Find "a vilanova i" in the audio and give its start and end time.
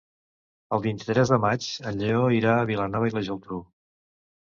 2.57-3.19